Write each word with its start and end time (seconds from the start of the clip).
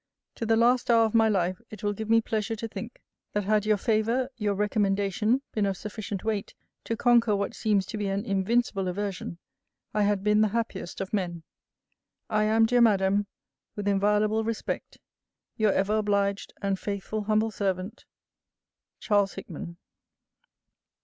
To 0.33 0.47
the 0.47 0.55
last 0.55 0.89
hour 0.89 1.05
of 1.05 1.13
my 1.13 1.29
life, 1.29 1.61
it 1.69 1.83
will 1.83 1.93
give 1.93 2.09
me 2.09 2.21
pleasure 2.21 2.55
to 2.55 2.67
think, 2.67 3.03
that 3.33 3.43
had 3.43 3.67
your 3.67 3.77
favour, 3.77 4.29
your 4.35 4.55
recommendation, 4.55 5.43
been 5.53 5.67
of 5.67 5.77
sufficient 5.77 6.23
weight 6.23 6.55
to 6.85 6.97
conquer 6.97 7.35
what 7.35 7.53
seems 7.53 7.85
to 7.85 7.99
be 7.99 8.07
an 8.07 8.25
invincible 8.25 8.87
aversion, 8.87 9.37
I 9.93 10.01
had 10.01 10.23
been 10.23 10.41
the 10.41 10.47
happiest 10.57 11.01
of 11.01 11.13
men. 11.13 11.43
I 12.31 12.45
am, 12.45 12.65
dear 12.65 12.81
Madam, 12.81 13.27
with 13.75 13.87
inviolable 13.87 14.43
respect, 14.43 14.97
your 15.55 15.71
ever 15.71 15.97
obliged 15.97 16.51
and 16.63 16.79
faithful 16.79 17.25
humble 17.25 17.51
servant, 17.51 18.05
CHARLES 19.01 19.35
HICKMAN. 19.35 19.77